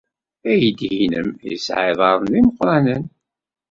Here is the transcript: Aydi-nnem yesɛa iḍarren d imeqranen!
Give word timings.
Aydi-nnem 0.49 1.29
yesɛa 1.49 1.83
iḍarren 1.91 2.27
d 2.31 2.33
imeqranen! 2.39 3.03